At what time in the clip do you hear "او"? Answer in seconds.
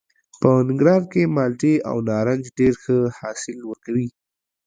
1.89-1.95